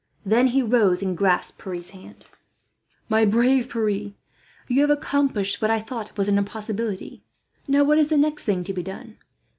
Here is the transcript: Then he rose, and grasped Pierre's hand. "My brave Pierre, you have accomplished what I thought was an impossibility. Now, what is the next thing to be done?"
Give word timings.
Then 0.25 0.47
he 0.47 0.63
rose, 0.63 1.03
and 1.03 1.15
grasped 1.15 1.59
Pierre's 1.59 1.91
hand. 1.91 2.25
"My 3.07 3.23
brave 3.23 3.69
Pierre, 3.69 4.15
you 4.67 4.81
have 4.81 4.89
accomplished 4.89 5.61
what 5.61 5.69
I 5.69 5.79
thought 5.79 6.17
was 6.17 6.27
an 6.27 6.39
impossibility. 6.39 7.21
Now, 7.67 7.83
what 7.83 7.99
is 7.99 8.07
the 8.09 8.17
next 8.17 8.43
thing 8.45 8.63
to 8.63 8.73
be 8.73 8.81
done?" 8.81 9.17